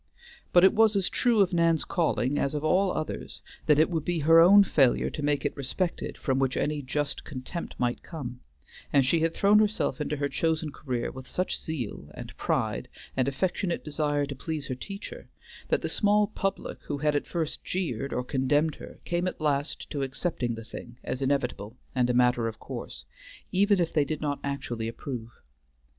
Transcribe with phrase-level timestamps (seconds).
[0.51, 4.03] But it was as true of Nan's calling, as of all others, that it would
[4.03, 8.39] be her own failure to make it respected from which any just contempt might come,
[8.91, 13.27] and she had thrown herself into her chosen career with such zeal, and pride, and
[13.27, 15.29] affectionate desire to please her teacher,
[15.67, 19.87] that the small public who had at first jeered or condemned her came at last
[19.91, 23.05] to accepting the thing as inevitable and a matter of course,
[23.51, 25.29] even if they did not actually approve.